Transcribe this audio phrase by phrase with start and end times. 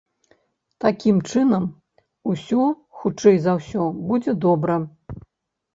[0.85, 1.67] Такім чынам,
[2.33, 2.63] усё,
[3.03, 3.81] хутчэй за ўсё,
[4.11, 4.85] будзе добра.